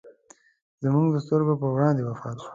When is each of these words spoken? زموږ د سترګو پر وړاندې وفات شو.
زموږ 0.83 1.07
د 1.11 1.17
سترګو 1.25 1.59
پر 1.61 1.69
وړاندې 1.73 2.01
وفات 2.03 2.37
شو. 2.43 2.49